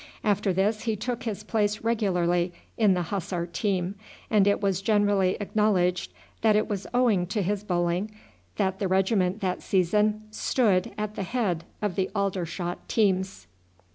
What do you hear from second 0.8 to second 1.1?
he